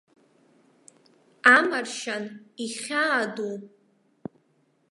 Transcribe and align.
Амаршьан 1.55 2.23
ихьаа 2.65 3.19
ду. 3.35 3.53